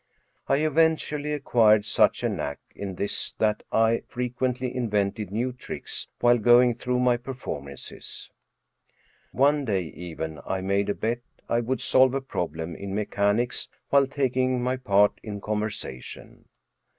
[0.47, 6.39] I eventually acquired such a knack in this that I frequently invented new tricks while
[6.39, 8.31] going through my performances.
[9.31, 14.07] One day, even, I made a bet I would solve a problem in mechanics while
[14.07, 16.45] taking my part in conversation.